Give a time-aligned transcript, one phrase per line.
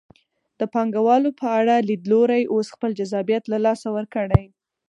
[0.59, 4.45] د پانګوالو په اړه لیدلوري اوس خپل جذابیت له لاسه ورکړی.